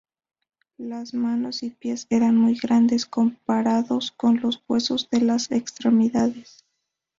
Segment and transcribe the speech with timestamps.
[0.79, 6.65] Las manos y pies eran muy grandes comparados con los huesos de las extremidades.